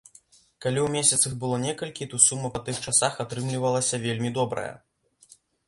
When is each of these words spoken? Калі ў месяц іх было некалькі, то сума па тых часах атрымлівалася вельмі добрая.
Калі 0.65 0.79
ў 0.83 0.87
месяц 0.95 1.19
іх 1.31 1.35
было 1.43 1.59
некалькі, 1.65 2.07
то 2.15 2.21
сума 2.29 2.51
па 2.57 2.63
тых 2.71 2.81
часах 2.87 3.21
атрымлівалася 3.27 4.03
вельмі 4.09 4.35
добрая. 4.43 4.69